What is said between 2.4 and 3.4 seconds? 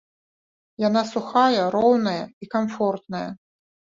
і камфортная.